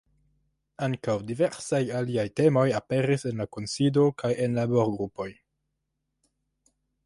Ankaŭ 0.85 1.13
diversaj 1.31 1.81
aliaj 1.99 2.25
temoj 2.41 2.65
aperis 2.81 3.27
en 3.33 3.43
la 3.43 3.49
kunsido 3.57 4.09
kaj 4.23 4.35
en 4.47 4.59
laborgrupoj. 4.63 5.31